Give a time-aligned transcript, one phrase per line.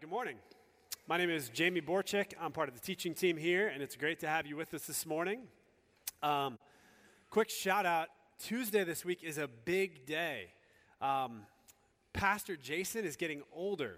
[0.00, 0.36] good morning.
[1.08, 2.34] My name is Jamie Borchick.
[2.38, 4.86] I'm part of the teaching team here, and it's great to have you with us
[4.86, 5.44] this morning.
[6.22, 6.58] Um,
[7.30, 10.48] quick shout out Tuesday this week is a big day.
[11.00, 11.44] Um,
[12.12, 13.96] Pastor Jason is getting older.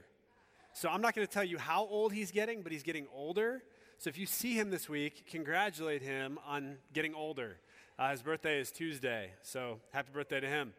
[0.72, 3.64] So I'm not going to tell you how old he's getting, but he's getting older.
[3.98, 7.56] So if you see him this week, congratulate him on getting older.
[7.98, 10.74] Uh, his birthday is Tuesday, so happy birthday to him.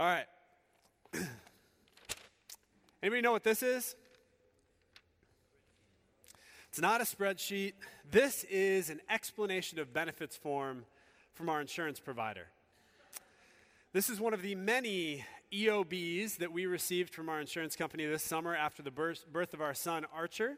[0.00, 0.26] All right.
[3.00, 3.94] Anybody know what this is?
[6.78, 7.72] It's not a spreadsheet.
[8.08, 10.84] This is an explanation of benefits form
[11.34, 12.46] from our insurance provider.
[13.92, 18.22] This is one of the many EOBs that we received from our insurance company this
[18.22, 20.56] summer after the birth, of our son, Archer.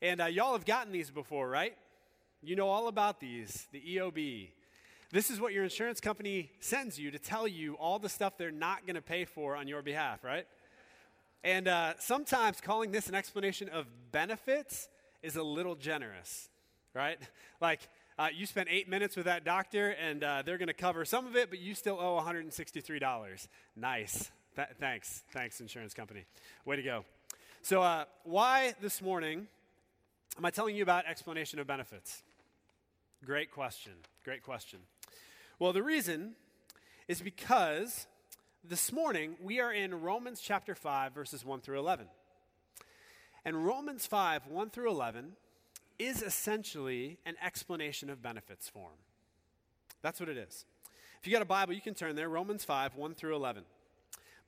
[0.00, 1.76] And uh, y'all have gotten these before, right?
[2.44, 4.50] You know all about these, the EOB.
[5.10, 8.52] This is what your insurance company sends you to tell you all the stuff they're
[8.52, 10.46] not going to pay for on your behalf, right?
[11.42, 14.86] And uh, sometimes calling this an explanation of benefits
[15.22, 16.48] is a little generous,
[16.94, 17.18] right?
[17.60, 17.80] Like,
[18.18, 21.26] uh, you spent eight minutes with that doctor and uh, they're going to cover some
[21.26, 23.48] of it, but you still owe $163.
[23.76, 24.30] Nice.
[24.56, 25.22] Th- thanks.
[25.32, 26.24] Thanks, insurance company.
[26.64, 27.04] Way to go.
[27.62, 29.46] So, uh, why this morning
[30.36, 32.22] am I telling you about explanation of benefits?
[33.24, 33.92] Great question.
[34.24, 34.80] Great question.
[35.58, 36.34] Well, the reason
[37.06, 38.06] is because
[38.64, 42.06] this morning, we are in Romans chapter 5, verses 1 through 11.
[43.44, 45.32] And Romans 5, 1 through 11,
[45.98, 48.98] is essentially an explanation of benefits form.
[50.02, 50.64] That's what it is.
[51.20, 53.64] If you got a Bible, you can turn there, Romans 5, 1 through 11.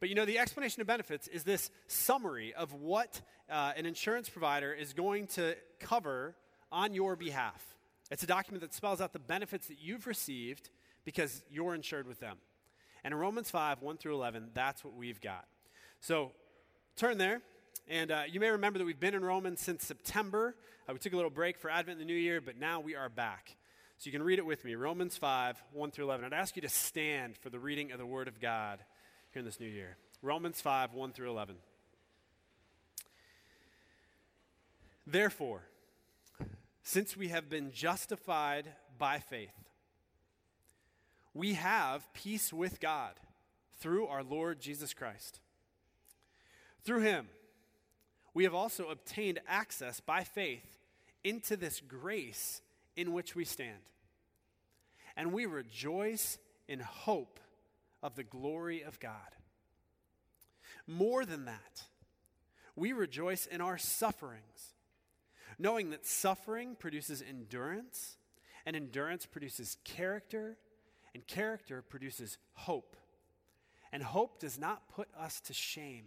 [0.01, 4.29] But you know, the explanation of benefits is this summary of what uh, an insurance
[4.29, 6.35] provider is going to cover
[6.73, 7.77] on your behalf.
[8.11, 10.71] It's a document that spells out the benefits that you've received
[11.05, 12.39] because you're insured with them.
[13.05, 15.47] And in Romans 5, 1 through 11, that's what we've got.
[16.01, 16.33] So
[16.97, 17.41] turn there.
[17.89, 20.57] And uh, you may remember that we've been in Romans since September.
[20.89, 22.95] Uh, we took a little break for Advent and the New Year, but now we
[22.95, 23.57] are back.
[23.99, 26.25] So you can read it with me Romans 5, 1 through 11.
[26.25, 28.79] I'd ask you to stand for the reading of the Word of God
[29.33, 29.99] here in this new year.
[30.23, 31.57] Romans 5, 1 through 11.
[35.07, 35.61] Therefore,
[36.83, 39.53] since we have been justified by faith,
[41.35, 43.13] we have peace with God
[43.79, 45.41] through our Lord Jesus Christ.
[46.85, 47.29] Through him,
[48.35, 50.79] we have also obtained access by faith
[51.23, 52.61] into this grace
[52.97, 53.79] in which we stand.
[55.17, 57.39] And we rejoice in hope
[58.03, 59.15] of the glory of God.
[60.87, 61.85] More than that,
[62.77, 64.75] we rejoice in our sufferings,
[65.59, 68.17] knowing that suffering produces endurance,
[68.67, 70.57] and endurance produces character
[71.15, 72.97] and character produces hope.
[73.93, 76.07] And hope does not put us to shame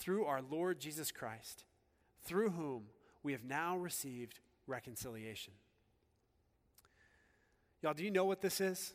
[0.00, 1.64] through our Lord Jesus Christ,
[2.24, 2.84] through whom
[3.22, 5.52] we have now received reconciliation.
[7.82, 8.94] Y'all, do you know what this is?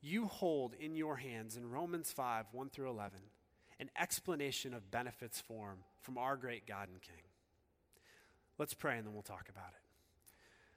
[0.00, 3.18] You hold in your hands in Romans 5 1 through 11
[3.78, 7.22] an explanation of benefits form from our great God and King.
[8.58, 9.82] Let's pray and then we'll talk about it.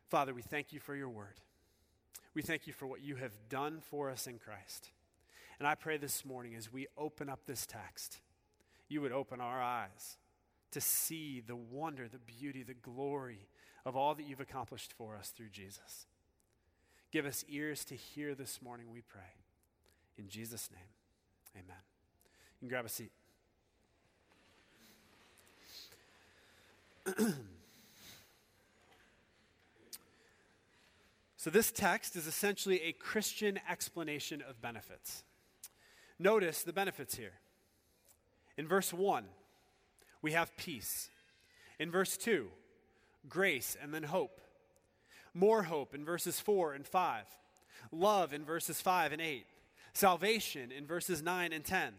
[0.09, 1.39] Father, we thank you for your word.
[2.33, 4.89] We thank you for what you have done for us in Christ.
[5.59, 8.19] And I pray this morning as we open up this text,
[8.87, 10.17] you would open our eyes
[10.71, 13.47] to see the wonder, the beauty, the glory
[13.85, 16.07] of all that you've accomplished for us through Jesus.
[17.11, 19.21] Give us ears to hear this morning, we pray.
[20.17, 20.81] In Jesus' name,
[21.55, 21.81] amen.
[22.61, 23.11] You can grab a seat.
[31.39, 35.23] So, this text is essentially a Christian explanation of benefits.
[36.19, 37.39] Notice the benefits here.
[38.57, 39.23] In verse 1,
[40.21, 41.09] we have peace.
[41.79, 42.47] In verse 2,
[43.29, 44.41] grace and then hope.
[45.33, 47.23] More hope in verses 4 and 5.
[47.91, 49.45] Love in verses 5 and 8.
[49.93, 51.93] Salvation in verses 9 and 10.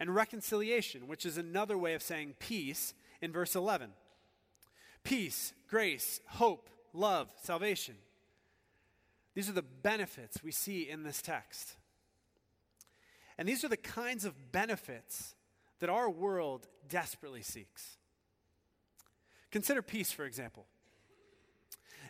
[0.00, 3.90] And reconciliation, which is another way of saying peace, in verse 11.
[5.04, 7.94] Peace, grace, hope, love, salvation.
[9.34, 11.76] These are the benefits we see in this text.
[13.40, 15.34] And these are the kinds of benefits
[15.78, 17.96] that our world desperately seeks.
[19.50, 20.66] Consider peace, for example.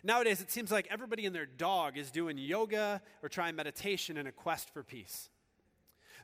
[0.03, 4.27] Nowadays, it seems like everybody and their dog is doing yoga or trying meditation in
[4.27, 5.29] a quest for peace.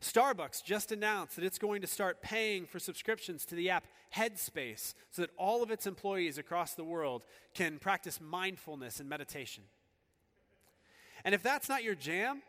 [0.01, 4.93] Starbucks just announced that it's going to start paying for subscriptions to the app Headspace
[5.11, 9.63] so that all of its employees across the world can practice mindfulness and meditation.
[11.23, 12.41] And if that's not your jam,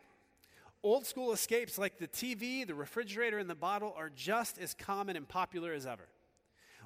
[0.83, 5.15] old school escapes like the TV, the refrigerator, and the bottle are just as common
[5.15, 6.07] and popular as ever.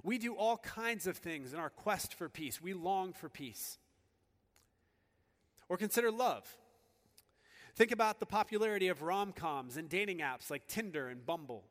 [0.03, 2.61] We do all kinds of things in our quest for peace.
[2.61, 3.77] We long for peace.
[5.69, 6.45] Or consider love.
[7.75, 11.63] Think about the popularity of rom coms and dating apps like Tinder and Bumble.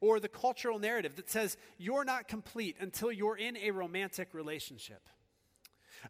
[0.00, 5.08] Or the cultural narrative that says you're not complete until you're in a romantic relationship.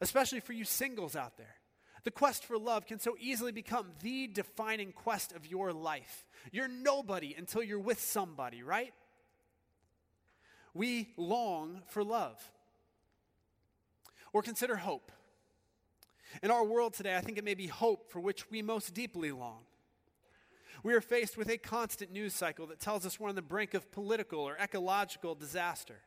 [0.00, 1.56] Especially for you singles out there.
[2.04, 6.26] The quest for love can so easily become the defining quest of your life.
[6.50, 8.93] You're nobody until you're with somebody, right?
[10.75, 12.50] We long for love.
[14.32, 15.12] Or consider hope.
[16.43, 19.31] In our world today, I think it may be hope for which we most deeply
[19.31, 19.60] long.
[20.82, 23.75] We are faced with a constant news cycle that tells us we're on the brink
[23.75, 26.00] of political or ecological disaster.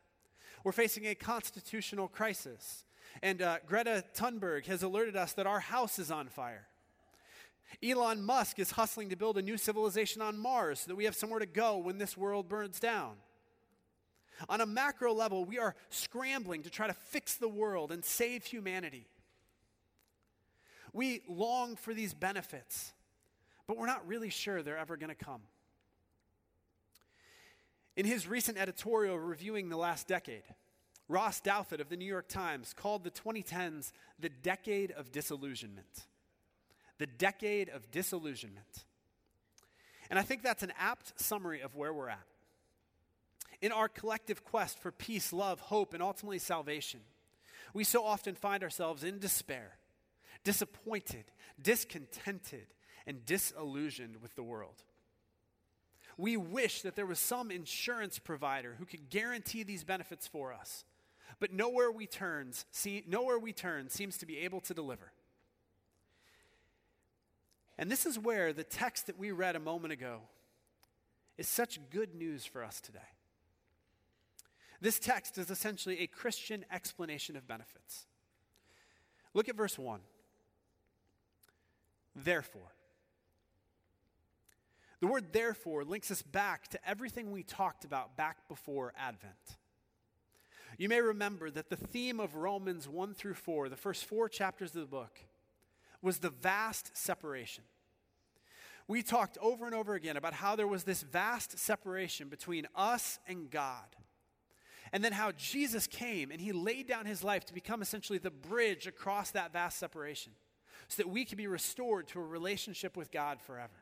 [0.63, 2.83] We're facing a constitutional crisis.
[3.21, 6.67] And uh, Greta Thunberg has alerted us that our house is on fire.
[7.83, 11.15] Elon Musk is hustling to build a new civilization on Mars so that we have
[11.15, 13.15] somewhere to go when this world burns down.
[14.49, 18.45] On a macro level, we are scrambling to try to fix the world and save
[18.45, 19.07] humanity.
[20.93, 22.93] We long for these benefits,
[23.67, 25.41] but we're not really sure they're ever going to come.
[27.95, 30.43] In his recent editorial reviewing the last decade,
[31.07, 36.07] Ross Douthat of the New York Times called the 2010s the decade of disillusionment.
[36.97, 38.85] The decade of disillusionment.
[40.09, 42.25] And I think that's an apt summary of where we're at.
[43.61, 47.01] In our collective quest for peace, love, hope, and ultimately salvation,
[47.73, 49.77] we so often find ourselves in despair,
[50.43, 51.25] disappointed,
[51.61, 52.67] discontented,
[53.05, 54.83] and disillusioned with the world.
[56.17, 60.85] We wish that there was some insurance provider who could guarantee these benefits for us
[61.39, 65.11] but nowhere we turns, see, nowhere we turn seems to be able to deliver.
[67.77, 70.21] And this is where the text that we read a moment ago
[71.37, 72.99] is such good news for us today.
[74.81, 78.05] This text is essentially a Christian explanation of benefits.
[79.33, 79.99] Look at verse 1.
[82.15, 82.71] Therefore.
[85.01, 89.57] The word therefore links us back to everything we talked about back before Advent.
[90.77, 94.75] You may remember that the theme of Romans 1 through 4, the first four chapters
[94.75, 95.19] of the book,
[96.01, 97.63] was the vast separation.
[98.87, 103.19] We talked over and over again about how there was this vast separation between us
[103.27, 103.95] and God.
[104.91, 108.29] And then how Jesus came and he laid down his life to become essentially the
[108.29, 110.33] bridge across that vast separation
[110.87, 113.73] so that we could be restored to a relationship with God forever.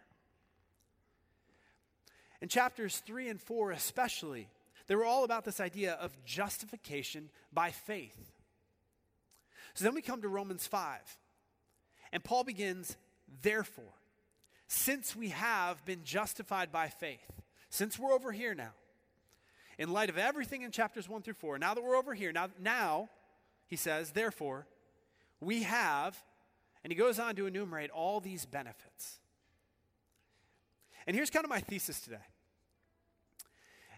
[2.42, 4.48] In chapters 3 and 4, especially,
[4.88, 8.32] they were all about this idea of justification by faith.
[9.74, 11.00] So then we come to Romans 5,
[12.12, 12.96] and Paul begins,
[13.42, 13.94] therefore,
[14.68, 18.74] since we have been justified by faith, since we're over here now,
[19.80, 22.50] in light of everything in chapters 1 through 4, now that we're over here, now,
[22.62, 23.10] now
[23.68, 24.68] he says, therefore,
[25.40, 26.22] we have,
[26.84, 29.20] and he goes on to enumerate all these benefits.
[31.08, 32.26] And here's kind of my thesis today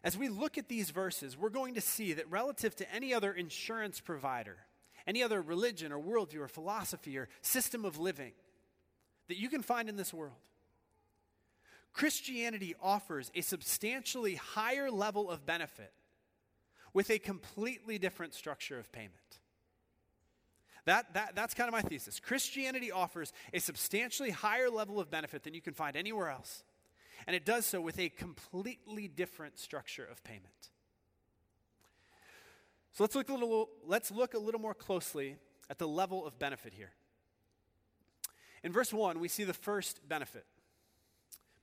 [0.05, 3.33] as we look at these verses, we're going to see that relative to any other
[3.33, 4.57] insurance provider,
[5.07, 8.33] any other religion or worldview or philosophy or system of living
[9.27, 10.37] that you can find in this world,
[11.91, 15.91] Christianity offers a substantially higher level of benefit
[16.93, 19.13] with a completely different structure of payment.
[20.85, 22.19] That, that, that's kind of my thesis.
[22.19, 26.63] Christianity offers a substantially higher level of benefit than you can find anywhere else.
[27.27, 30.69] And it does so with a completely different structure of payment.
[32.93, 35.35] So let's look a little, let's look a little more closely
[35.69, 36.91] at the level of benefit here.
[38.63, 40.45] In verse 1, we see the first benefit.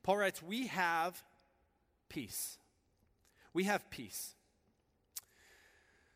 [0.02, 1.22] Paul writes, We have
[2.08, 2.58] peace.
[3.54, 4.34] We have peace.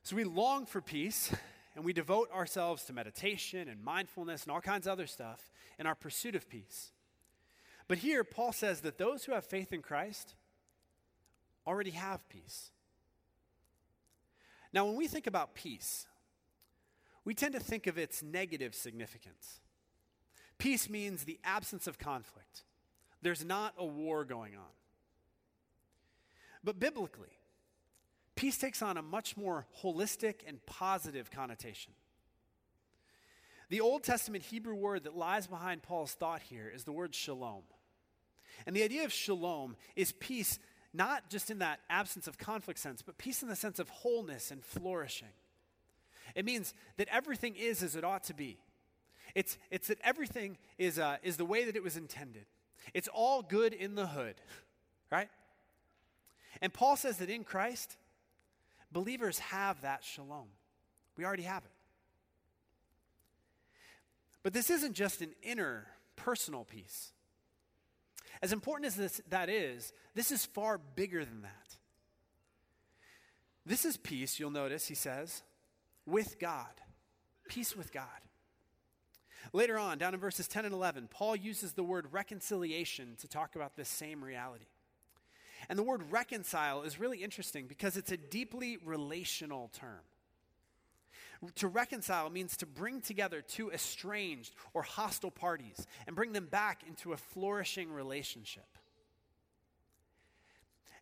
[0.02, 1.34] So we long for peace,
[1.74, 5.86] and we devote ourselves to meditation and mindfulness and all kinds of other stuff in
[5.86, 6.92] our pursuit of peace.
[7.88, 10.34] But here, Paul says that those who have faith in Christ
[11.66, 12.70] already have peace.
[14.72, 16.06] Now, when we think about peace,
[17.24, 19.60] we tend to think of its negative significance.
[20.58, 22.64] Peace means the absence of conflict,
[23.22, 24.74] there's not a war going on.
[26.62, 27.38] But biblically,
[28.34, 31.92] peace takes on a much more holistic and positive connotation.
[33.68, 37.62] The Old Testament Hebrew word that lies behind Paul's thought here is the word shalom.
[38.64, 40.58] And the idea of shalom is peace,
[40.94, 44.50] not just in that absence of conflict sense, but peace in the sense of wholeness
[44.50, 45.28] and flourishing.
[46.34, 48.58] It means that everything is as it ought to be.
[49.34, 52.46] It's, it's that everything is, uh, is the way that it was intended.
[52.94, 54.36] It's all good in the hood,
[55.10, 55.28] right?
[56.62, 57.96] And Paul says that in Christ,
[58.92, 60.48] Believers have that shalom.
[61.16, 61.70] We already have it.
[64.42, 67.12] But this isn't just an inner personal peace.
[68.42, 71.76] As important as this, that is, this is far bigger than that.
[73.64, 75.42] This is peace, you'll notice, he says,
[76.06, 76.80] with God.
[77.48, 78.06] Peace with God.
[79.52, 83.56] Later on, down in verses 10 and 11, Paul uses the word reconciliation to talk
[83.56, 84.66] about this same reality.
[85.68, 90.00] And the word reconcile is really interesting because it's a deeply relational term.
[91.56, 96.82] To reconcile means to bring together two estranged or hostile parties and bring them back
[96.88, 98.66] into a flourishing relationship.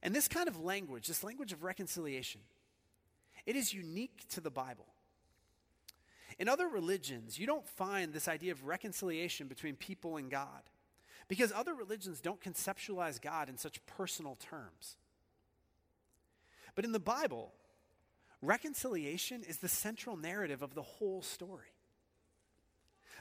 [0.03, 2.41] And this kind of language, this language of reconciliation,
[3.47, 4.87] it is unique to the Bible.
[6.39, 10.63] In other religions, you don't find this idea of reconciliation between people and God.
[11.29, 14.97] Because other religions don't conceptualize God in such personal terms.
[16.75, 17.53] But in the Bible,
[18.47, 21.73] reconciliation is the central narrative of the whole story.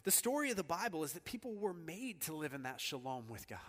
[0.03, 3.29] The story of the Bible is that people were made to live in that shalom
[3.29, 3.59] with God.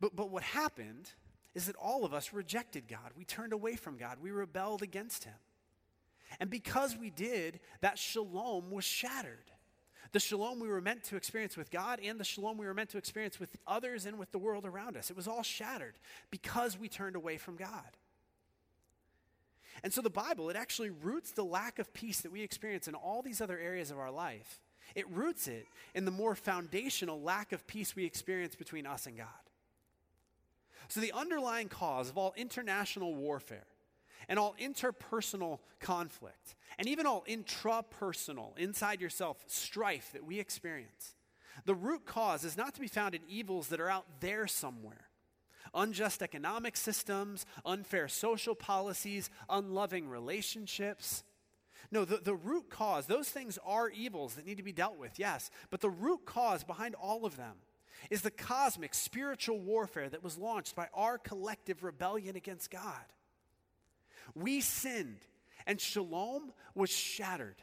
[0.00, 1.10] But, but what happened
[1.54, 3.10] is that all of us rejected God.
[3.16, 4.18] We turned away from God.
[4.22, 5.34] We rebelled against Him.
[6.38, 9.50] And because we did, that shalom was shattered
[10.12, 12.90] the shalom we were meant to experience with God and the shalom we were meant
[12.90, 15.10] to experience with others and with the world around us.
[15.10, 15.94] It was all shattered
[16.30, 17.96] because we turned away from God.
[19.82, 22.94] And so the Bible, it actually roots the lack of peace that we experience in
[22.94, 24.60] all these other areas of our life.
[24.94, 29.16] It roots it in the more foundational lack of peace we experience between us and
[29.16, 29.26] God.
[30.88, 33.66] So the underlying cause of all international warfare
[34.28, 41.14] and all interpersonal conflict, and even all intrapersonal, inside yourself, strife that we experience.
[41.64, 45.09] The root cause is not to be found in evils that are out there somewhere
[45.74, 51.24] unjust economic systems, unfair social policies, unloving relationships.
[51.90, 55.18] No, the, the root cause, those things are evils that need to be dealt with,
[55.18, 55.50] yes.
[55.70, 57.56] But the root cause behind all of them
[58.10, 63.04] is the cosmic spiritual warfare that was launched by our collective rebellion against God.
[64.34, 65.20] We sinned,
[65.66, 67.56] and shalom was shattered.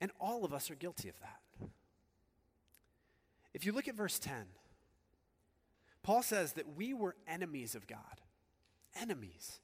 [0.00, 1.68] And all of us are guilty of that.
[3.56, 4.34] If you look at verse 10,
[6.02, 8.20] Paul says that we were enemies of God.
[9.00, 9.60] Enemies.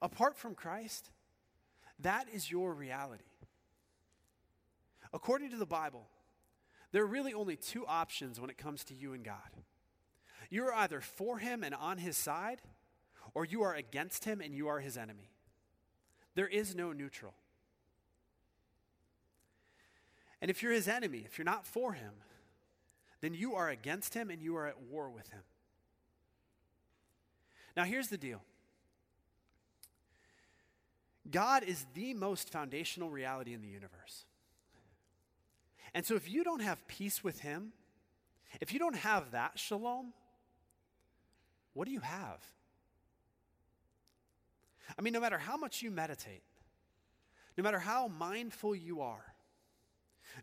[0.00, 1.10] Apart from Christ,
[1.98, 3.24] that is your reality.
[5.12, 6.06] According to the Bible,
[6.92, 9.36] there are really only two options when it comes to you and God.
[10.48, 12.62] You are either for him and on his side,
[13.34, 15.28] or you are against him and you are his enemy.
[16.34, 17.34] There is no neutral.
[20.40, 22.14] And if you're his enemy, if you're not for him,
[23.20, 25.42] then you are against him and you are at war with him.
[27.76, 28.42] Now, here's the deal
[31.30, 34.24] God is the most foundational reality in the universe.
[35.94, 37.72] And so, if you don't have peace with him,
[38.60, 40.12] if you don't have that shalom,
[41.74, 42.40] what do you have?
[44.98, 46.42] I mean, no matter how much you meditate,
[47.56, 49.34] no matter how mindful you are,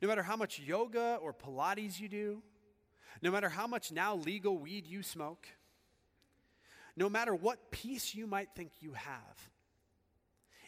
[0.02, 2.42] no matter how much yoga or Pilates you do,
[3.22, 5.48] no matter how much now legal weed you smoke,
[6.96, 9.50] no matter what peace you might think you have,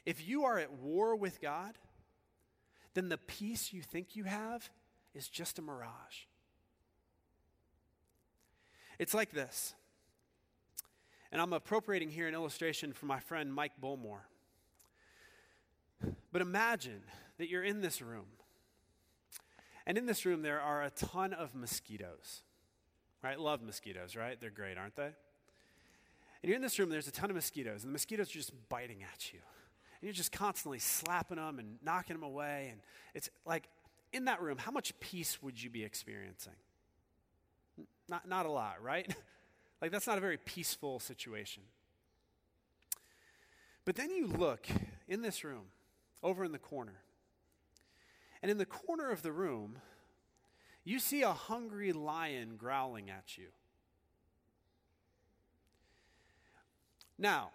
[0.05, 1.77] if you are at war with God,
[2.93, 4.69] then the peace you think you have
[5.13, 6.25] is just a mirage.
[8.97, 9.73] It's like this
[11.35, 14.21] and I'm appropriating here an illustration from my friend Mike Bullmore.
[16.31, 17.01] But imagine
[17.37, 18.27] that you're in this room.
[19.87, 22.41] And in this room, there are a ton of mosquitoes.
[23.23, 23.39] right?
[23.39, 24.39] Love mosquitoes, right?
[24.39, 25.03] They're great, aren't they?
[25.05, 25.13] And
[26.49, 29.03] you're in this room, there's a ton of mosquitoes, and the mosquitoes are just biting
[29.03, 29.39] at you.
[30.01, 32.69] And you're just constantly slapping them and knocking them away.
[32.71, 32.81] And
[33.13, 33.67] it's like,
[34.13, 36.53] in that room, how much peace would you be experiencing?
[38.07, 39.11] Not, not a lot, right?
[39.81, 41.63] like, that's not a very peaceful situation.
[43.83, 44.67] But then you look
[45.07, 45.65] in this room,
[46.23, 46.95] over in the corner,
[48.41, 49.77] and in the corner of the room,
[50.83, 53.47] you see a hungry lion growling at you.
[57.17, 57.51] Now,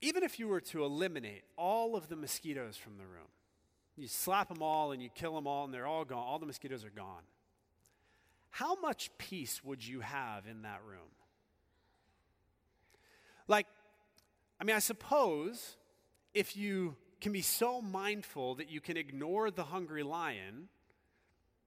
[0.00, 3.28] even if you were to eliminate all of the mosquitoes from the room,
[3.96, 6.46] you slap them all and you kill them all and they're all gone, all the
[6.46, 7.22] mosquitoes are gone.
[8.50, 11.10] How much peace would you have in that room?
[13.46, 13.66] Like,
[14.60, 15.76] I mean, I suppose
[16.34, 20.68] if you can be so mindful that you can ignore the hungry lion,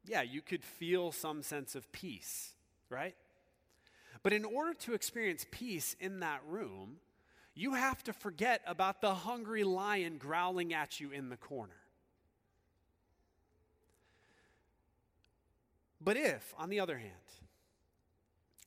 [0.06, 2.54] yeah, you could feel some sense of peace,
[2.90, 3.16] right?
[4.24, 6.98] But in order to experience peace in that room,
[7.56, 11.74] you have to forget about the hungry lion growling at you in the corner.
[16.02, 17.12] But if, on the other hand,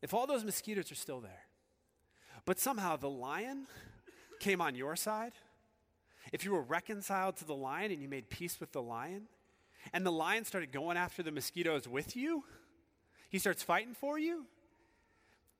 [0.02, 1.46] if all those mosquitoes are still there,
[2.44, 3.66] but somehow the lion
[4.40, 5.32] came on your side,
[6.32, 9.22] if you were reconciled to the lion and you made peace with the lion,
[9.92, 12.44] and the lion started going after the mosquitoes with you,
[13.30, 14.46] he starts fighting for you,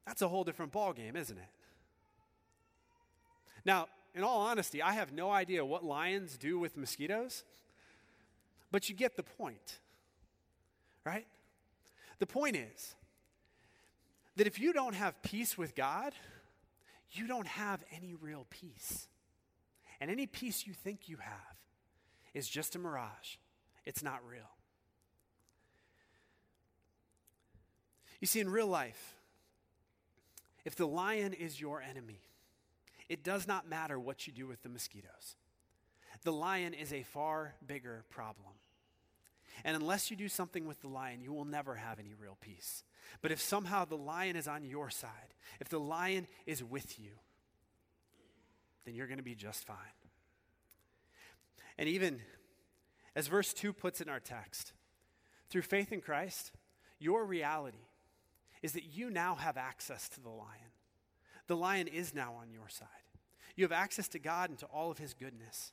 [0.06, 1.48] that's a whole different ballgame, isn't it?
[3.64, 7.44] Now, in all honesty, I have no idea what lions do with mosquitoes,
[8.70, 9.80] but you get the point,
[11.04, 11.26] right?
[12.18, 12.94] The point is
[14.36, 16.12] that if you don't have peace with God,
[17.12, 19.08] you don't have any real peace.
[20.00, 21.56] And any peace you think you have
[22.34, 23.36] is just a mirage,
[23.84, 24.50] it's not real.
[28.20, 29.14] You see, in real life,
[30.64, 32.20] if the lion is your enemy,
[33.08, 35.36] it does not matter what you do with the mosquitoes.
[36.22, 38.54] The lion is a far bigger problem.
[39.64, 42.84] And unless you do something with the lion, you will never have any real peace.
[43.22, 47.12] But if somehow the lion is on your side, if the lion is with you,
[48.86, 49.76] then you're going to be just fine.
[51.76, 52.20] And even
[53.14, 54.72] as verse 2 puts in our text,
[55.50, 56.52] through faith in Christ,
[56.98, 57.88] your reality
[58.62, 60.72] is that you now have access to the lion.
[61.46, 62.88] The lion is now on your side.
[63.54, 65.72] You have access to God and to all of his goodness.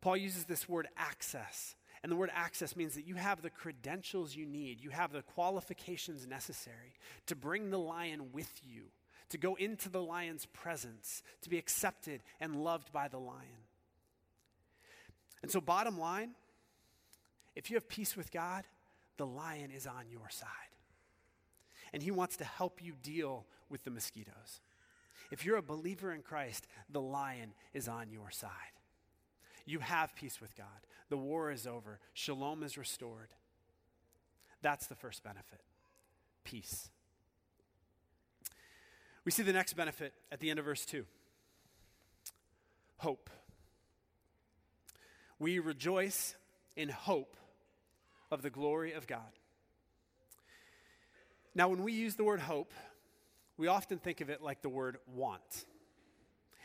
[0.00, 1.74] Paul uses this word access.
[2.02, 5.22] And the word access means that you have the credentials you need, you have the
[5.22, 6.94] qualifications necessary
[7.26, 8.84] to bring the lion with you,
[9.30, 13.64] to go into the lion's presence, to be accepted and loved by the lion.
[15.42, 16.30] And so, bottom line,
[17.54, 18.64] if you have peace with God,
[19.16, 20.48] the lion is on your side
[21.92, 24.60] and He wants to help you deal with the mosquitoes.
[25.30, 28.50] If you're a believer in Christ, the lion is on your side.
[29.64, 30.66] You have peace with God.
[31.08, 31.98] The war is over.
[32.12, 33.30] Shalom is restored.
[34.62, 35.62] That's the first benefit
[36.44, 36.90] peace.
[39.26, 41.04] We see the next benefit at the end of verse 2
[42.98, 43.28] hope.
[45.38, 46.34] We rejoice
[46.76, 47.36] in hope
[48.30, 49.20] of the glory of God.
[51.54, 52.72] Now, when we use the word hope,
[53.58, 55.66] we often think of it like the word want.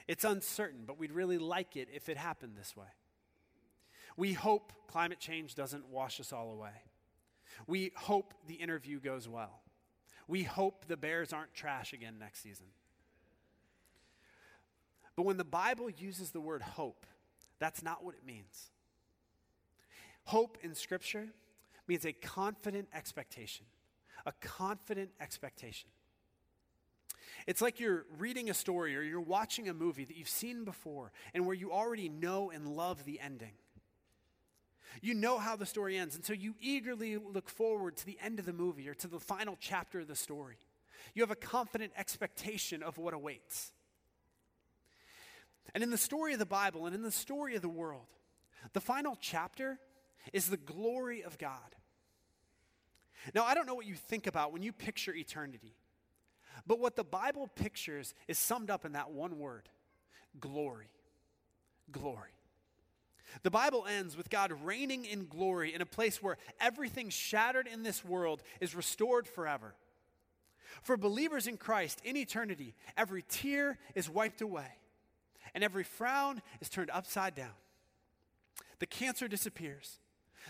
[0.07, 2.87] It's uncertain, but we'd really like it if it happened this way.
[4.15, 6.83] We hope climate change doesn't wash us all away.
[7.65, 9.61] We hope the interview goes well.
[10.27, 12.67] We hope the Bears aren't trash again next season.
[15.15, 17.05] But when the Bible uses the word hope,
[17.59, 18.71] that's not what it means.
[20.25, 21.27] Hope in Scripture
[21.87, 23.65] means a confident expectation
[24.25, 25.89] a confident expectation.
[27.47, 31.11] It's like you're reading a story or you're watching a movie that you've seen before
[31.33, 33.53] and where you already know and love the ending.
[35.01, 38.39] You know how the story ends, and so you eagerly look forward to the end
[38.39, 40.57] of the movie or to the final chapter of the story.
[41.13, 43.71] You have a confident expectation of what awaits.
[45.73, 48.07] And in the story of the Bible and in the story of the world,
[48.73, 49.79] the final chapter
[50.33, 51.75] is the glory of God.
[53.33, 55.75] Now, I don't know what you think about when you picture eternity,
[56.65, 59.69] but what the Bible pictures is summed up in that one word
[60.39, 60.89] glory.
[61.91, 62.31] Glory.
[63.43, 67.83] The Bible ends with God reigning in glory in a place where everything shattered in
[67.83, 69.75] this world is restored forever.
[70.83, 74.77] For believers in Christ in eternity, every tear is wiped away
[75.53, 77.53] and every frown is turned upside down.
[78.79, 79.99] The cancer disappears,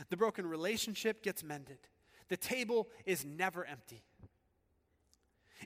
[0.09, 1.79] the broken relationship gets mended,
[2.29, 4.03] The table is never empty.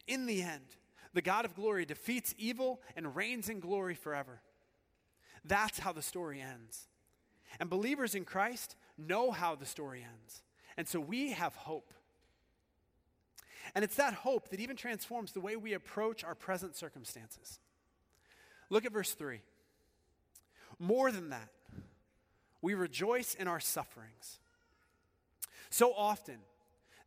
[0.08, 0.76] In the end,
[1.14, 4.42] the God of glory defeats evil and reigns in glory forever.
[5.46, 6.88] That's how the story ends.
[7.60, 10.42] And believers in Christ know how the story ends.
[10.78, 11.94] And so we have hope.
[13.74, 17.60] And it's that hope that even transforms the way we approach our present circumstances.
[18.70, 19.42] Look at verse 3.
[20.80, 21.50] More than that,
[22.62, 24.40] we rejoice in our sufferings.
[25.70, 26.38] So often,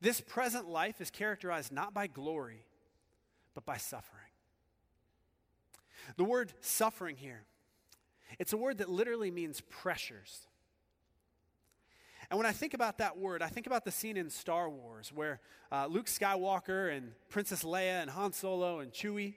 [0.01, 2.65] this present life is characterized not by glory,
[3.55, 4.23] but by suffering.
[6.17, 7.45] The word suffering here,
[8.39, 10.47] it's a word that literally means pressures.
[12.31, 15.11] And when I think about that word, I think about the scene in Star Wars
[15.15, 15.41] where
[15.73, 19.35] uh, Luke Skywalker and Princess Leia and Han Solo and Chewie,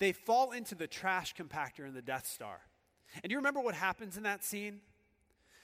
[0.00, 2.60] they fall into the trash compactor in the Death Star.
[3.22, 4.80] And you remember what happens in that scene?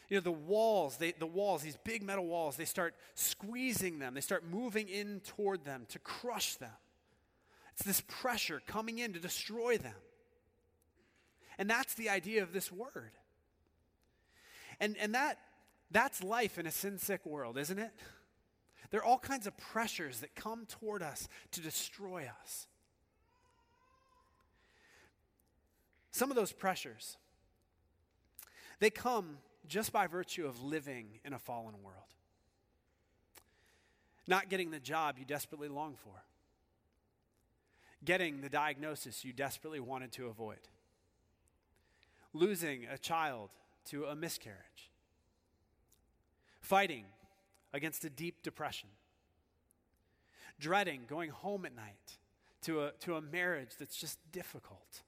[0.09, 4.15] You know, the walls, they, the walls, these big metal walls, they start squeezing them.
[4.15, 6.71] They start moving in toward them to crush them.
[7.73, 9.95] It's this pressure coming in to destroy them.
[11.61, 13.13] And that's the idea of this word.
[14.81, 15.39] And, and that
[15.91, 17.93] that's life in a sin sick world, isn't it?
[18.91, 22.67] There are all kinds of pressures that come toward us to destroy us.
[26.13, 27.19] Some of those pressures,
[28.79, 29.37] they come
[29.69, 31.99] just by virtue of living in a fallen world.
[34.27, 36.25] Not getting the job you desperately long for,
[38.03, 40.59] getting the diagnosis you desperately wanted to avoid,
[42.33, 43.51] losing a child
[43.87, 44.91] to a miscarriage
[46.71, 47.05] fighting
[47.73, 48.89] against a deep depression,
[50.61, 52.19] dreading going home at night
[52.63, 55.03] to a, to a marriage that's just difficult,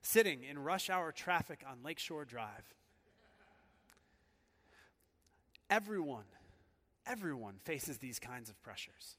[0.00, 2.74] sitting in rush hour traffic on Lakeshore Drive.
[5.68, 6.24] Everyone,
[7.06, 9.16] everyone faces these kinds of pressures.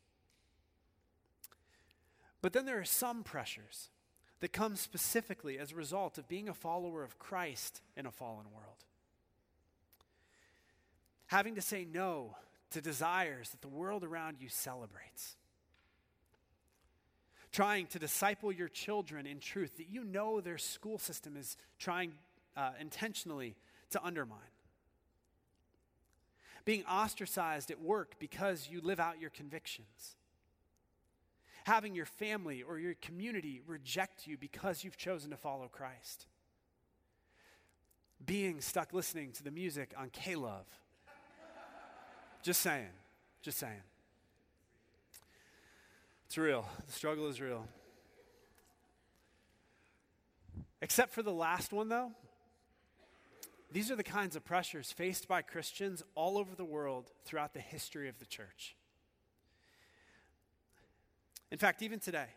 [2.41, 3.89] But then there are some pressures
[4.41, 8.45] that comes specifically as a result of being a follower of Christ in a fallen
[8.53, 8.83] world
[11.31, 12.35] having to say no
[12.71, 15.37] to desires that the world around you celebrates.
[17.53, 22.11] Trying to disciple your children in truth that you know their school system is trying
[22.57, 23.55] uh, intentionally
[23.91, 24.39] to undermine.
[26.65, 30.17] Being ostracized at work because you live out your convictions.
[31.63, 36.25] Having your family or your community reject you because you've chosen to follow Christ.
[38.25, 40.65] Being stuck listening to the music on K Love
[42.41, 42.89] just saying.
[43.41, 43.81] Just saying.
[46.25, 46.67] It's real.
[46.87, 47.67] The struggle is real.
[50.81, 52.11] Except for the last one, though,
[53.71, 57.59] these are the kinds of pressures faced by Christians all over the world throughout the
[57.59, 58.75] history of the church.
[61.51, 62.27] In fact, even today,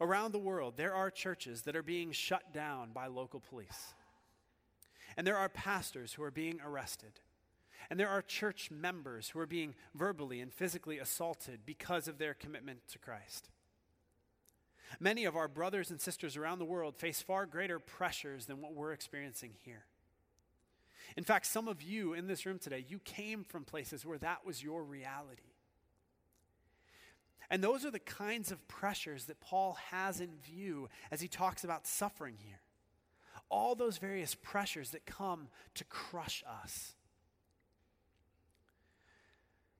[0.00, 3.94] around the world, there are churches that are being shut down by local police.
[5.16, 7.20] And there are pastors who are being arrested.
[7.88, 12.34] And there are church members who are being verbally and physically assaulted because of their
[12.34, 13.50] commitment to Christ.
[15.00, 18.74] Many of our brothers and sisters around the world face far greater pressures than what
[18.74, 19.84] we're experiencing here.
[21.16, 24.46] In fact, some of you in this room today, you came from places where that
[24.46, 25.51] was your reality.
[27.52, 31.64] And those are the kinds of pressures that Paul has in view as he talks
[31.64, 32.62] about suffering here.
[33.50, 36.94] All those various pressures that come to crush us.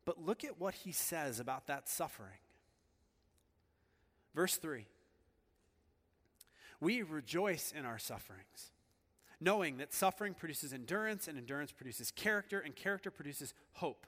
[0.04, 2.40] But look at what he says about that suffering.
[4.34, 4.84] Verse 3
[6.78, 8.72] We rejoice in our sufferings,
[9.40, 14.06] knowing that suffering produces endurance, and endurance produces character, and character produces hope.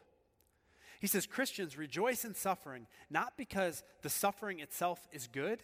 [1.04, 5.62] He says Christians rejoice in suffering not because the suffering itself is good,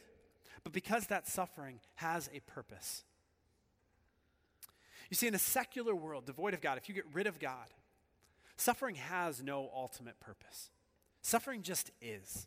[0.65, 3.05] but because that suffering has a purpose.
[5.09, 7.67] You see, in a secular world devoid of God, if you get rid of God,
[8.61, 10.69] Suffering has no ultimate purpose.
[11.23, 12.47] Suffering just is.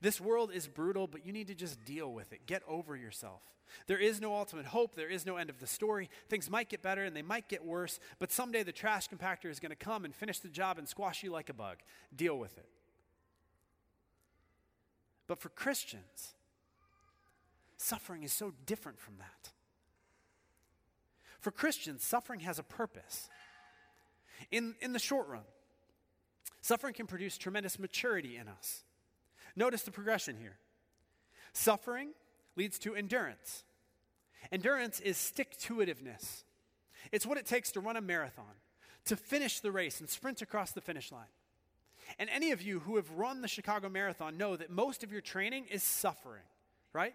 [0.00, 2.46] This world is brutal, but you need to just deal with it.
[2.46, 3.42] Get over yourself.
[3.86, 4.94] There is no ultimate hope.
[4.94, 6.08] There is no end of the story.
[6.28, 9.60] Things might get better and they might get worse, but someday the trash compactor is
[9.60, 11.76] going to come and finish the job and squash you like a bug.
[12.14, 12.68] Deal with it.
[15.26, 16.34] But for Christians,
[17.76, 19.50] suffering is so different from that.
[21.38, 23.28] For Christians, suffering has a purpose.
[24.50, 25.44] In, in the short run,
[26.60, 28.82] suffering can produce tremendous maturity in us.
[29.56, 30.56] Notice the progression here.
[31.52, 32.10] Suffering
[32.56, 33.64] leads to endurance.
[34.52, 36.44] Endurance is stick to itiveness,
[37.12, 38.54] it's what it takes to run a marathon,
[39.06, 41.28] to finish the race and sprint across the finish line.
[42.18, 45.20] And any of you who have run the Chicago Marathon know that most of your
[45.20, 46.42] training is suffering,
[46.92, 47.14] right?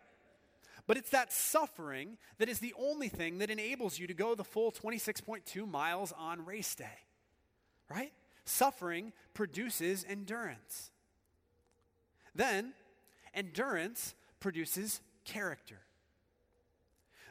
[0.88, 4.44] But it's that suffering that is the only thing that enables you to go the
[4.44, 7.00] full 26.2 miles on race day,
[7.90, 8.14] right?
[8.46, 10.92] Suffering produces endurance.
[12.36, 12.74] Then,
[13.34, 15.80] endurance produces character.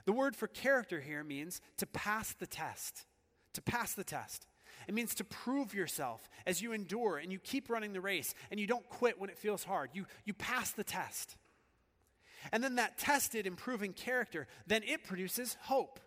[0.06, 3.04] The word for character here means to pass the test.
[3.54, 4.46] To pass the test.
[4.88, 8.60] It means to prove yourself as you endure and you keep running the race and
[8.60, 9.90] you don't quit when it feels hard.
[9.94, 11.36] You, you pass the test.
[12.52, 16.00] And then that tested, improving character, then it produces hope.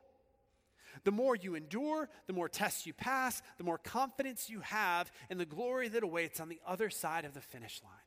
[1.04, 5.38] The more you endure, the more tests you pass, the more confidence you have in
[5.38, 8.07] the glory that awaits on the other side of the finish line.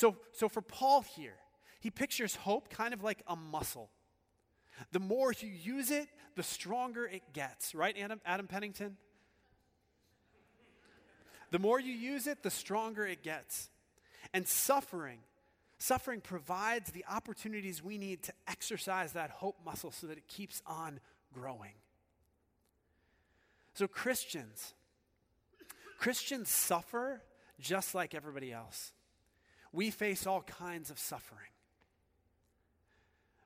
[0.00, 1.36] So, so for Paul here,
[1.78, 3.90] he pictures hope kind of like a muscle.
[4.92, 8.96] The more you use it, the stronger it gets, right, Adam, Adam Pennington?
[11.50, 13.68] The more you use it, the stronger it gets.
[14.32, 15.18] And suffering,
[15.76, 20.62] suffering provides the opportunities we need to exercise that hope muscle so that it keeps
[20.66, 20.98] on
[21.30, 21.74] growing.
[23.74, 24.72] So, Christians,
[25.98, 27.20] Christians suffer
[27.60, 28.92] just like everybody else.
[29.72, 31.50] We face all kinds of suffering.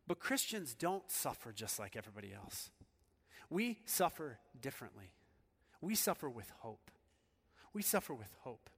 [0.06, 2.70] But Christians don't suffer just like everybody else.
[3.50, 5.12] We suffer differently.
[5.80, 6.90] We suffer with hope.
[7.72, 8.70] We suffer with hope.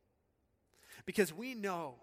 [1.04, 1.96] Because we know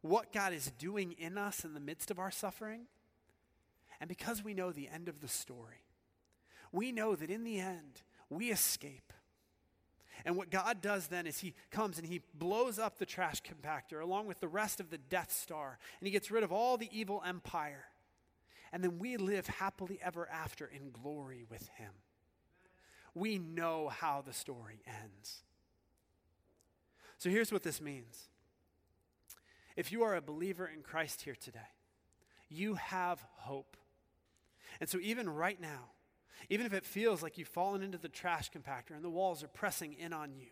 [0.00, 2.82] what God is doing in us in the midst of our suffering.
[4.00, 5.84] And because we know the end of the story,
[6.72, 9.12] we know that in the end, we escape.
[10.28, 14.02] And what God does then is He comes and He blows up the trash compactor
[14.02, 16.90] along with the rest of the Death Star, and He gets rid of all the
[16.92, 17.86] evil empire.
[18.70, 21.92] And then we live happily ever after in glory with Him.
[23.14, 25.44] We know how the story ends.
[27.16, 28.28] So here's what this means
[29.78, 31.72] if you are a believer in Christ here today,
[32.50, 33.78] you have hope.
[34.78, 35.88] And so, even right now,
[36.48, 39.48] even if it feels like you've fallen into the trash compactor and the walls are
[39.48, 40.48] pressing in on you,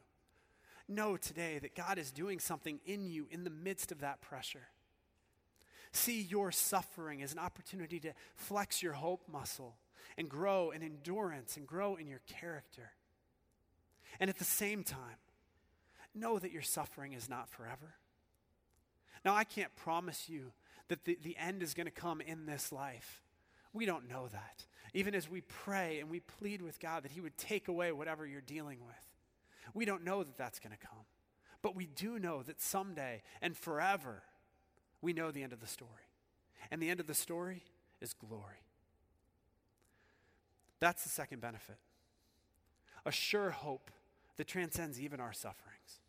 [0.88, 4.68] know today that God is doing something in you in the midst of that pressure.
[5.92, 9.76] See your suffering as an opportunity to flex your hope muscle
[10.18, 12.92] and grow in endurance and grow in your character.
[14.20, 15.18] And at the same time,
[16.14, 17.96] know that your suffering is not forever.
[19.24, 20.52] Now, I can't promise you
[20.88, 23.22] that the, the end is going to come in this life.
[23.72, 24.66] We don't know that.
[24.96, 28.26] Even as we pray and we plead with God that He would take away whatever
[28.26, 28.96] you're dealing with,
[29.74, 31.04] we don't know that that's going to come.
[31.60, 34.22] But we do know that someday and forever,
[35.02, 35.90] we know the end of the story.
[36.70, 37.62] And the end of the story
[38.00, 38.64] is glory.
[40.80, 41.76] That's the second benefit
[43.04, 43.90] a sure hope
[44.36, 46.00] that transcends even our sufferings.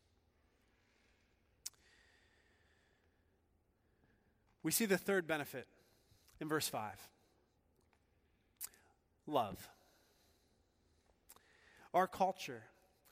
[4.64, 5.68] We see the third benefit
[6.40, 7.10] in verse 5
[9.28, 9.70] love.
[11.94, 12.64] Our culture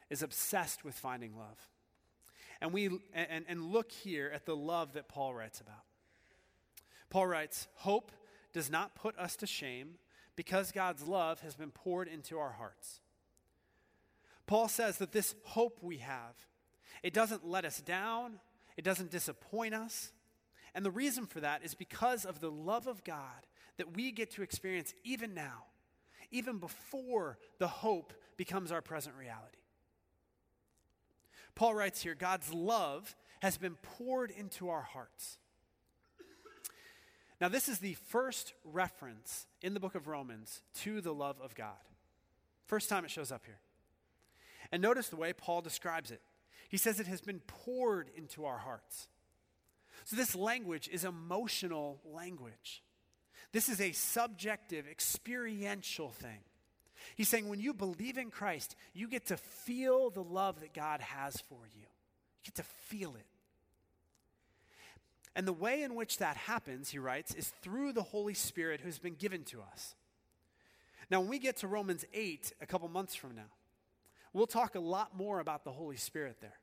[0.09, 1.59] is obsessed with finding love.
[2.61, 5.83] And, we, and, and look here at the love that Paul writes about.
[7.09, 8.11] Paul writes, Hope
[8.53, 9.95] does not put us to shame
[10.35, 13.01] because God's love has been poured into our hearts.
[14.47, 16.35] Paul says that this hope we have,
[17.03, 18.39] it doesn't let us down,
[18.77, 20.11] it doesn't disappoint us.
[20.73, 23.47] And the reason for that is because of the love of God
[23.77, 25.63] that we get to experience even now,
[26.31, 29.57] even before the hope becomes our present reality.
[31.55, 35.37] Paul writes here God's love has been poured into our hearts.
[37.41, 41.53] Now, this is the first reference in the book of Romans to the love of
[41.53, 41.73] God.
[42.65, 43.59] First time it shows up here.
[44.71, 46.21] And notice the way Paul describes it.
[46.69, 49.07] He says it has been poured into our hearts.
[50.05, 52.83] So, this language is emotional language.
[53.55, 56.39] This is a subjective, experiential thing.
[57.15, 60.99] He's saying when you believe in Christ, you get to feel the love that God
[60.99, 61.83] has for you.
[61.83, 63.25] You get to feel it.
[65.37, 68.99] And the way in which that happens, he writes, is through the Holy Spirit who's
[68.99, 69.95] been given to us.
[71.09, 73.53] Now, when we get to Romans 8 a couple months from now,
[74.33, 76.59] we'll talk a lot more about the Holy Spirit there.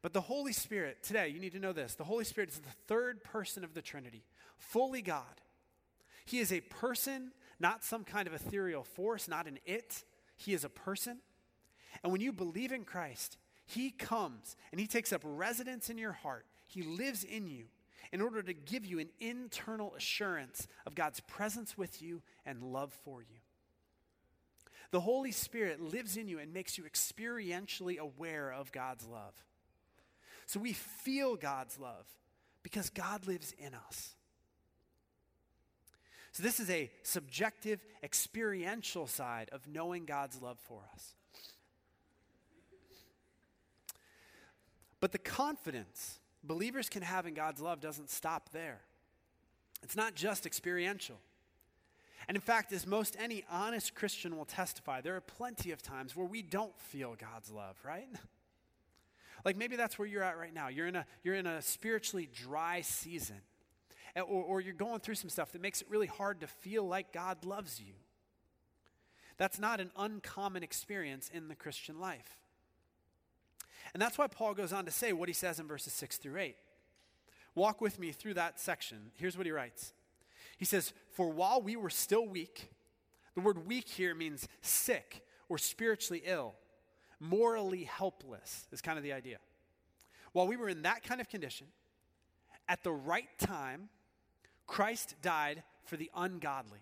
[0.00, 2.68] But the Holy Spirit, today, you need to know this the Holy Spirit is the
[2.86, 4.22] third person of the Trinity,
[4.58, 5.24] fully God.
[6.26, 10.04] He is a person, not some kind of ethereal force, not an it.
[10.36, 11.18] He is a person.
[12.02, 16.12] And when you believe in Christ, He comes and He takes up residence in your
[16.12, 16.44] heart.
[16.66, 17.66] He lives in you
[18.12, 22.92] in order to give you an internal assurance of God's presence with you and love
[23.04, 23.38] for you.
[24.90, 29.34] The Holy Spirit lives in you and makes you experientially aware of God's love.
[30.46, 32.06] So we feel God's love
[32.62, 34.15] because God lives in us.
[36.36, 41.14] So, this is a subjective, experiential side of knowing God's love for us.
[45.00, 48.82] But the confidence believers can have in God's love doesn't stop there.
[49.82, 51.16] It's not just experiential.
[52.28, 56.14] And in fact, as most any honest Christian will testify, there are plenty of times
[56.14, 58.08] where we don't feel God's love, right?
[59.44, 60.68] Like maybe that's where you're at right now.
[60.68, 63.36] You're in a, you're in a spiritually dry season
[64.22, 67.12] or, or you're going through some stuff that makes it really hard to feel like
[67.12, 67.94] God loves you.
[69.36, 72.40] That's not an uncommon experience in the Christian life.
[73.92, 76.38] And that's why Paul goes on to say what he says in verses 6 through
[76.38, 76.56] 8.
[77.54, 79.10] Walk with me through that section.
[79.16, 79.92] Here's what he writes
[80.56, 82.70] He says, For while we were still weak,
[83.34, 86.54] the word weak here means sick or spiritually ill,
[87.20, 89.38] morally helpless, is kind of the idea.
[90.32, 91.68] While we were in that kind of condition,
[92.68, 93.88] at the right time,
[94.66, 96.80] Christ died for the ungodly.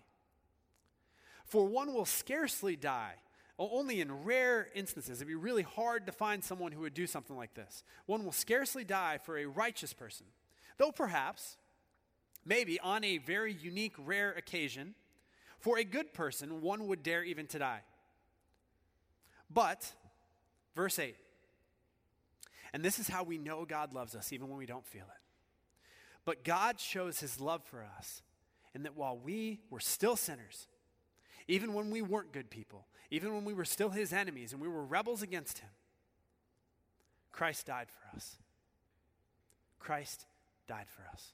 [1.45, 3.15] For one will scarcely die,
[3.57, 5.19] only in rare instances.
[5.19, 7.83] It'd be really hard to find someone who would do something like this.
[8.05, 10.25] One will scarcely die for a righteous person,
[10.77, 11.57] though perhaps,
[12.43, 14.95] maybe on a very unique, rare occasion,
[15.59, 17.81] for a good person, one would dare even to die.
[19.49, 19.91] But,
[20.75, 21.15] verse 8,
[22.73, 25.24] and this is how we know God loves us, even when we don't feel it.
[26.25, 28.23] But God shows his love for us
[28.73, 30.67] in that while we were still sinners,
[31.47, 34.67] even when we weren't good people, even when we were still his enemies and we
[34.67, 35.69] were rebels against him,
[37.31, 38.37] Christ died for us.
[39.79, 40.25] Christ
[40.67, 41.33] died for us.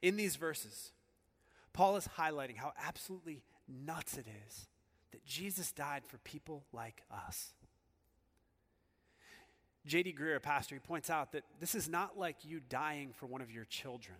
[0.00, 0.92] In these verses,
[1.72, 4.66] Paul is highlighting how absolutely nuts it is
[5.10, 7.52] that Jesus died for people like us.
[9.88, 10.14] J.D.
[10.18, 13.40] Greear, a pastor, he points out that this is not like you dying for one
[13.40, 14.16] of your children.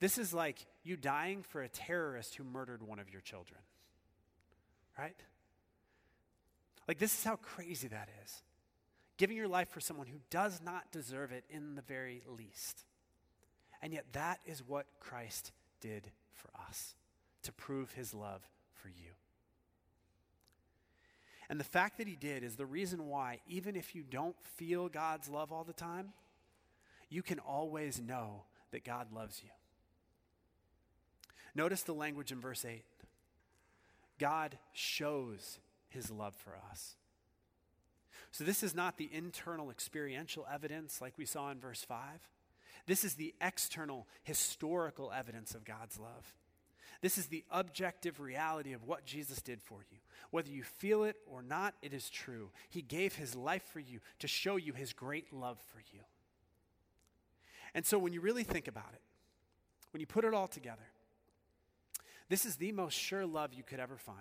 [0.00, 3.60] This is like you dying for a terrorist who murdered one of your children.
[4.98, 5.16] Right?
[6.86, 8.42] Like, this is how crazy that is.
[9.16, 12.84] Giving your life for someone who does not deserve it in the very least.
[13.80, 16.94] And yet, that is what Christ did for us
[17.42, 18.42] to prove his love
[18.74, 19.12] for you.
[21.48, 24.88] And the fact that he did is the reason why, even if you don't feel
[24.88, 26.12] God's love all the time,
[27.10, 29.50] you can always know that God loves you.
[31.54, 32.82] Notice the language in verse 8
[34.18, 36.96] God shows his love for us.
[38.30, 41.98] So, this is not the internal experiential evidence like we saw in verse 5.
[42.86, 46.34] This is the external historical evidence of God's love.
[47.00, 49.98] This is the objective reality of what Jesus did for you.
[50.30, 52.50] Whether you feel it or not, it is true.
[52.68, 56.00] He gave his life for you to show you his great love for you.
[57.74, 59.00] And so when you really think about it,
[59.92, 60.86] when you put it all together,
[62.28, 64.18] this is the most sure love you could ever find.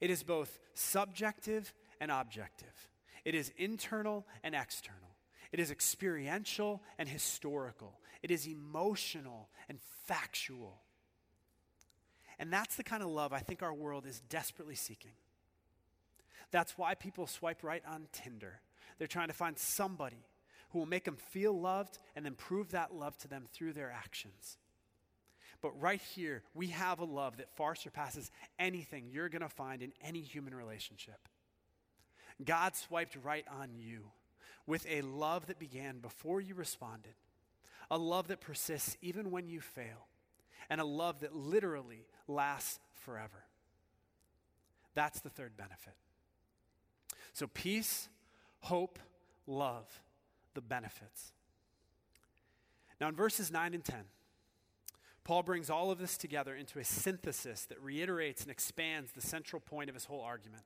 [0.00, 2.88] It is both subjective and objective,
[3.24, 5.16] it is internal and external,
[5.52, 10.82] it is experiential and historical, it is emotional and factual.
[12.38, 15.12] And that's the kind of love I think our world is desperately seeking.
[16.50, 18.60] That's why people swipe right on Tinder.
[18.98, 20.24] They're trying to find somebody
[20.70, 23.90] who will make them feel loved and then prove that love to them through their
[23.90, 24.58] actions.
[25.62, 29.82] But right here, we have a love that far surpasses anything you're going to find
[29.82, 31.28] in any human relationship.
[32.44, 34.10] God swiped right on you
[34.66, 37.14] with a love that began before you responded,
[37.90, 40.08] a love that persists even when you fail,
[40.68, 43.44] and a love that literally lasts forever.
[44.94, 45.94] That's the third benefit.
[47.32, 48.08] So, peace,
[48.60, 48.98] hope,
[49.46, 50.00] love,
[50.54, 51.32] the benefits.
[53.00, 53.98] Now, in verses 9 and 10,
[55.22, 59.60] Paul brings all of this together into a synthesis that reiterates and expands the central
[59.60, 60.62] point of his whole argument.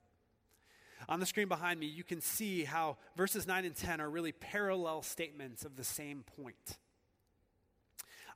[1.08, 4.32] On the screen behind me, you can see how verses 9 and 10 are really
[4.32, 6.78] parallel statements of the same point.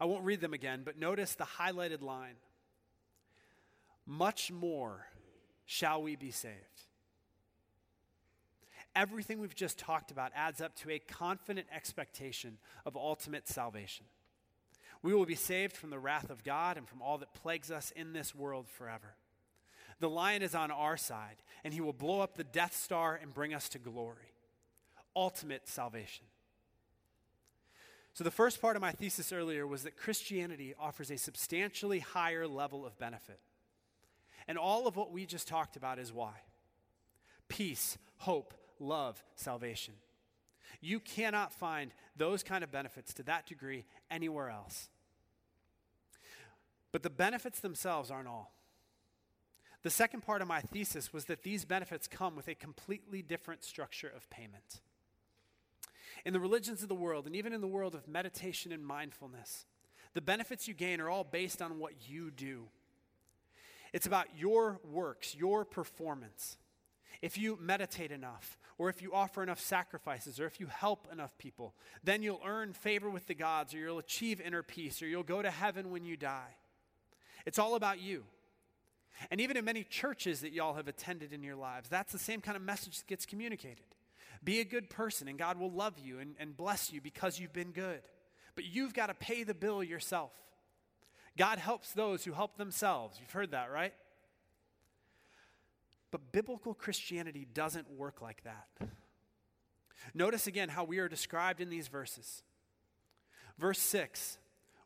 [0.01, 2.35] I won't read them again, but notice the highlighted line
[4.07, 5.07] much more
[5.65, 6.55] shall we be saved.
[8.95, 14.07] Everything we've just talked about adds up to a confident expectation of ultimate salvation.
[15.03, 17.91] We will be saved from the wrath of God and from all that plagues us
[17.91, 19.17] in this world forever.
[20.01, 23.35] The lion is on our side, and he will blow up the Death Star and
[23.35, 24.33] bring us to glory.
[25.17, 26.25] Ultimate salvation.
[28.15, 32.47] So, the first part of my thesis earlier was that Christianity offers a substantially higher
[32.47, 33.41] level of benefit.
[34.47, 36.35] And all of what we just talked about is why
[37.49, 39.95] peace, hope, love, salvation.
[40.81, 44.89] You cannot find those kind of benefits to that degree anywhere else.
[46.93, 48.53] But the benefits themselves aren't all.
[49.83, 53.65] The second part of my thesis was that these benefits come with a completely different
[53.65, 54.81] structure of payment.
[56.25, 59.67] In the religions of the world, and even in the world of meditation and mindfulness,
[60.15, 62.69] the benefits you gain are all based on what you do.
[63.95, 66.57] It's about your works, your performance.
[67.23, 71.39] If you meditate enough, or if you offer enough sacrifices, or if you help enough
[71.39, 75.23] people, then you'll earn favor with the gods, or you'll achieve inner peace, or you'll
[75.23, 76.57] go to heaven when you die.
[77.47, 78.25] It's all about you.
[79.31, 82.41] And even in many churches that y'all have attended in your lives, that's the same
[82.41, 83.87] kind of message that gets communicated.
[84.43, 87.53] Be a good person, and God will love you and, and bless you because you've
[87.53, 88.03] been good.
[88.57, 90.33] But you've got to pay the bill yourself.
[91.37, 93.19] God helps those who help themselves.
[93.21, 93.95] You've heard that, right?
[96.11, 98.69] But biblical Christianity doesn't work like that.
[100.15, 102.43] Notice again how we are described in these verses.
[103.59, 104.39] Verse 6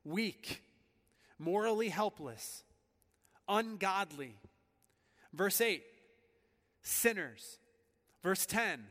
[0.05, 0.63] weak,
[1.39, 2.65] morally helpless,
[3.49, 4.37] ungodly.
[5.35, 5.83] Verse 8
[6.83, 7.59] sinners.
[8.23, 8.85] Verse 10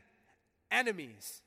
[0.72, 1.41] enemies.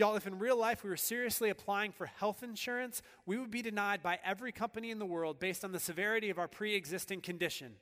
[0.00, 3.60] Y'all, if in real life we were seriously applying for health insurance, we would be
[3.60, 7.20] denied by every company in the world based on the severity of our pre existing
[7.20, 7.74] condition.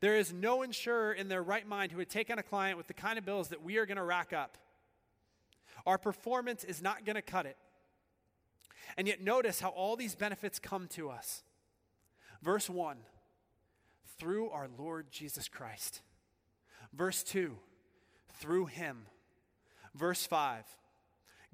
[0.00, 2.88] There is no insurer in their right mind who would take on a client with
[2.88, 4.58] the kind of bills that we are going to rack up.
[5.86, 7.56] Our performance is not going to cut it.
[8.96, 11.44] And yet, notice how all these benefits come to us.
[12.42, 12.96] Verse 1
[14.18, 16.00] through our Lord Jesus Christ.
[16.92, 17.54] Verse 2
[18.40, 19.06] through him.
[19.94, 20.64] Verse 5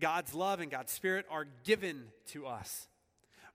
[0.01, 2.89] God's love and God's Spirit are given to us.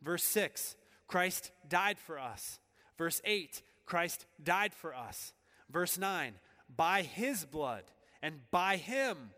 [0.01, 0.75] Verse 6,
[1.07, 2.59] Christ died for us.
[2.97, 5.33] Verse 8, Christ died for us.
[5.69, 6.33] Verse 9,
[6.75, 7.83] by his blood
[8.21, 9.31] and by him.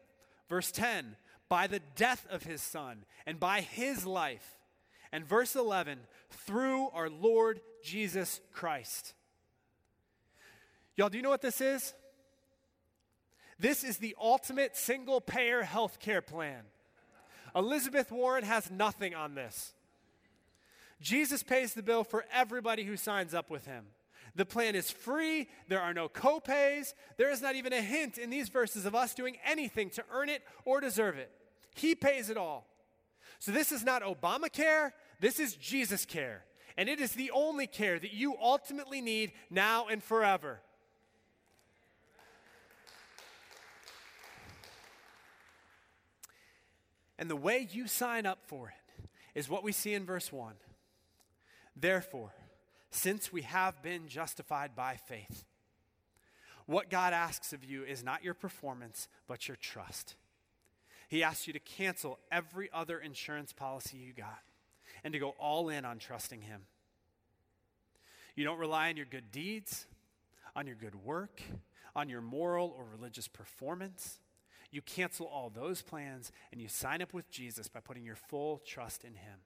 [0.50, 1.16] Verse 10,
[1.50, 4.58] by the death of his son and by his life.
[5.12, 6.00] And verse 11,
[6.30, 9.14] through our Lord Jesus Christ.
[10.96, 11.94] Y'all, do you know what this is?
[13.60, 16.64] This is the ultimate single payer health care plan.
[17.56, 19.74] Elizabeth Warren has nothing on this.
[21.02, 23.86] Jesus pays the bill for everybody who signs up with him.
[24.36, 28.30] The plan is free, there are no copays, there is not even a hint in
[28.30, 31.32] these verses of us doing anything to earn it or deserve it.
[31.76, 32.68] He pays it all.
[33.40, 36.46] So this is not Obamacare, this is Jesus care.
[36.78, 40.62] And it is the only care that you ultimately need now and forever.
[47.22, 50.56] And the way you sign up for it is what we see in verse 1.
[51.76, 52.34] Therefore,
[52.90, 55.46] since we have been justified by faith,
[56.66, 60.16] what God asks of you is not your performance, but your trust.
[61.10, 64.42] He asks you to cancel every other insurance policy you got
[65.04, 66.62] and to go all in on trusting Him.
[68.36, 69.86] You don't rely on your good deeds,
[70.56, 71.40] on your good work,
[71.96, 74.20] on your moral or religious performance.
[74.72, 78.62] You cancel all those plans and you sign up with Jesus by putting your full
[78.66, 79.40] trust in Him.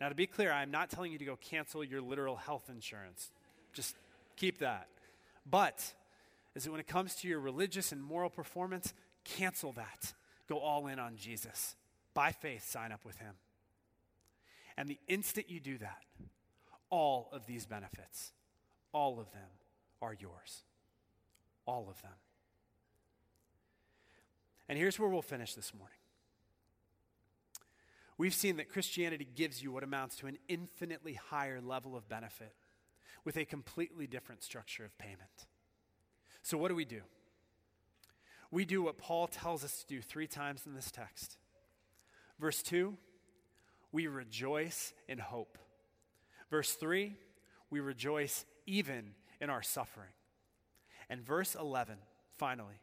[0.00, 3.30] Now, to be clear, I'm not telling you to go cancel your literal health insurance.
[3.72, 3.96] Just
[4.36, 4.88] keep that.
[5.48, 5.92] But
[6.54, 8.94] is it when it comes to your religious and moral performance,
[9.24, 10.12] cancel that.
[10.48, 11.76] Go all in on Jesus.
[12.14, 13.34] By faith, sign up with Him.
[14.76, 16.02] And the instant you do that,
[16.90, 18.32] all of these benefits,
[18.92, 19.48] all of them
[20.00, 20.64] are yours.
[21.66, 22.12] All of them.
[24.68, 25.96] And here's where we'll finish this morning.
[28.18, 32.54] We've seen that Christianity gives you what amounts to an infinitely higher level of benefit
[33.24, 35.46] with a completely different structure of payment.
[36.42, 37.02] So, what do we do?
[38.50, 41.38] We do what Paul tells us to do three times in this text.
[42.38, 42.96] Verse 2,
[43.92, 45.58] we rejoice in hope.
[46.50, 47.16] Verse 3,
[47.70, 50.12] we rejoice even in our suffering.
[51.08, 51.96] And verse 11,
[52.36, 52.80] finally,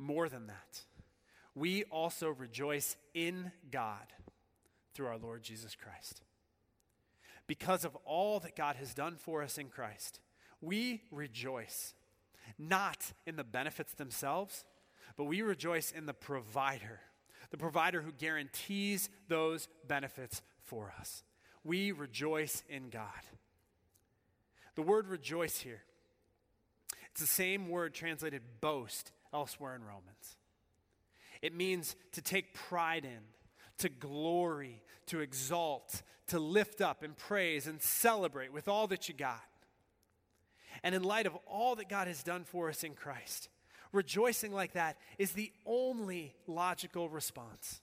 [0.00, 0.84] more than that,
[1.54, 4.12] we also rejoice in God
[4.94, 6.22] through our Lord Jesus Christ.
[7.46, 10.20] Because of all that God has done for us in Christ,
[10.60, 11.94] we rejoice
[12.58, 14.64] not in the benefits themselves,
[15.16, 17.00] but we rejoice in the provider,
[17.50, 21.22] the provider who guarantees those benefits for us.
[21.64, 23.10] We rejoice in God.
[24.76, 25.82] The word rejoice here,
[27.10, 30.36] it's the same word translated boast elsewhere in Romans.
[31.42, 33.20] It means to take pride in,
[33.78, 39.14] to glory, to exalt, to lift up and praise and celebrate with all that you
[39.14, 39.40] got.
[40.82, 43.48] And in light of all that God has done for us in Christ,
[43.92, 47.80] rejoicing like that is the only logical response.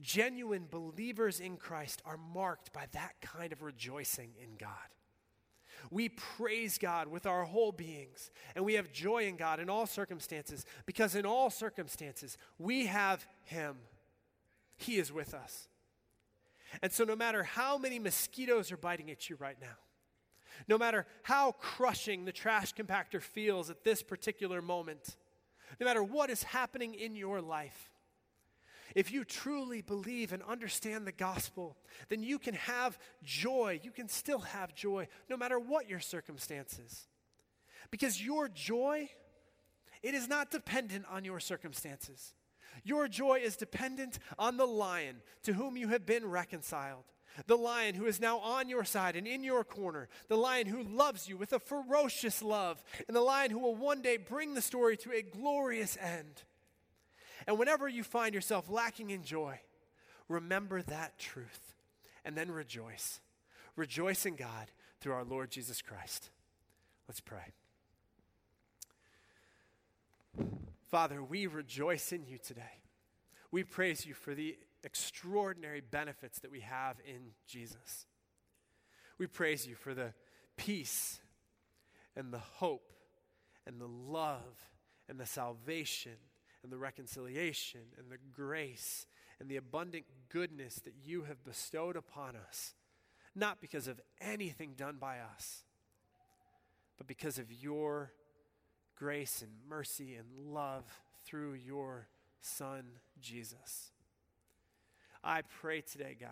[0.00, 4.70] Genuine believers in Christ are marked by that kind of rejoicing in God.
[5.90, 9.86] We praise God with our whole beings, and we have joy in God in all
[9.86, 13.76] circumstances, because in all circumstances, we have Him.
[14.76, 15.68] He is with us.
[16.82, 19.76] And so, no matter how many mosquitoes are biting at you right now,
[20.68, 25.16] no matter how crushing the trash compactor feels at this particular moment,
[25.80, 27.90] no matter what is happening in your life,
[28.96, 31.76] if you truly believe and understand the gospel,
[32.08, 33.78] then you can have joy.
[33.82, 37.06] You can still have joy no matter what your circumstances.
[37.90, 39.10] Because your joy,
[40.02, 42.32] it is not dependent on your circumstances.
[42.84, 47.04] Your joy is dependent on the lion to whom you have been reconciled.
[47.46, 50.08] The lion who is now on your side and in your corner.
[50.28, 52.82] The lion who loves you with a ferocious love.
[53.08, 56.44] And the lion who will one day bring the story to a glorious end.
[57.46, 59.60] And whenever you find yourself lacking in joy,
[60.28, 61.74] remember that truth
[62.24, 63.20] and then rejoice.
[63.76, 64.70] Rejoice in God
[65.00, 66.30] through our Lord Jesus Christ.
[67.08, 67.52] Let's pray.
[70.90, 72.80] Father, we rejoice in you today.
[73.50, 78.06] We praise you for the extraordinary benefits that we have in Jesus.
[79.18, 80.12] We praise you for the
[80.56, 81.20] peace
[82.16, 82.92] and the hope
[83.66, 84.70] and the love
[85.08, 86.12] and the salvation
[86.66, 89.06] and the reconciliation and the grace
[89.38, 92.74] and the abundant goodness that you have bestowed upon us,
[93.36, 95.62] not because of anything done by us,
[96.98, 98.10] but because of your
[98.96, 100.82] grace and mercy and love
[101.24, 102.08] through your
[102.40, 102.82] Son,
[103.20, 103.92] Jesus.
[105.22, 106.30] I pray today, God,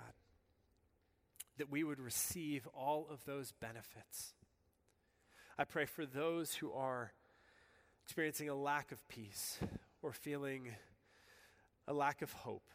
[1.59, 4.33] that we would receive all of those benefits.
[5.57, 7.13] I pray for those who are
[8.03, 9.61] experiencing a lack of peace
[10.05, 10.69] or feeling
[11.89, 12.69] a lack of hope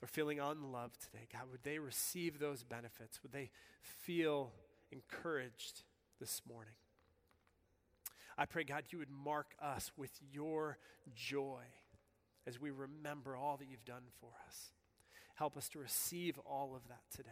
[0.00, 3.22] or feeling unloved today, God, would they receive those benefits?
[3.22, 3.50] Would they
[3.82, 4.50] feel
[4.90, 5.82] encouraged
[6.18, 6.74] this morning?
[8.38, 10.78] I pray, God, you would mark us with your
[11.14, 11.64] joy
[12.46, 14.72] as we remember all that you've done for us.
[15.34, 17.30] Help us to receive all of that today.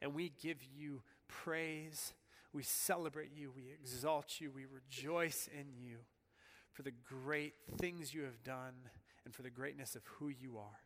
[0.00, 2.14] And we give you praise.
[2.54, 3.52] We celebrate you.
[3.54, 4.50] We exalt you.
[4.50, 5.98] We rejoice in you
[6.78, 6.92] for the
[7.24, 8.74] great things you have done
[9.24, 10.78] and for the greatness of who you are.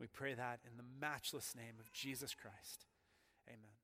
[0.00, 2.86] We pray that in the matchless name of Jesus Christ.
[3.46, 3.81] Amen.